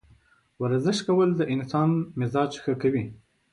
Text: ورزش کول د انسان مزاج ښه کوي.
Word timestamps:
ورزش 0.61 0.97
کول 1.07 1.29
د 1.35 1.41
انسان 1.53 1.89
مزاج 2.19 2.51
ښه 2.63 2.73
کوي. 2.81 3.03